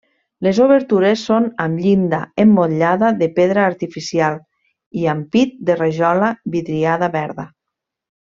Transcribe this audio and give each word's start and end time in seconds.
Les 0.45 0.59
obertures 0.65 1.25
són 1.31 1.43
amb 1.65 1.81
llinda 1.83 2.21
emmotllada 2.43 3.11
de 3.19 3.27
pedra 3.37 3.67
artificial 3.73 4.41
i 5.03 5.07
ampit 5.15 5.55
de 5.69 5.77
rajola 5.83 6.31
vidriada 6.57 7.11
verda. 7.19 7.47